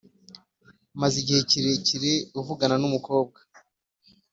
[0.99, 3.39] maze igihe kirekire uvugana n’umukobwa